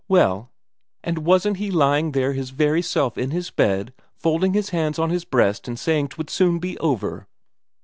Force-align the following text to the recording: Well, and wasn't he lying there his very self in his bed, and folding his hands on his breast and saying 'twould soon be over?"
Well, 0.07 0.49
and 1.03 1.19
wasn't 1.19 1.57
he 1.57 1.69
lying 1.69 2.13
there 2.13 2.33
his 2.33 2.49
very 2.49 2.81
self 2.81 3.19
in 3.19 3.29
his 3.29 3.51
bed, 3.51 3.93
and 3.95 4.05
folding 4.17 4.53
his 4.53 4.69
hands 4.69 4.97
on 4.97 5.11
his 5.11 5.25
breast 5.25 5.67
and 5.67 5.77
saying 5.77 6.07
'twould 6.07 6.31
soon 6.31 6.57
be 6.57 6.75
over?" 6.79 7.27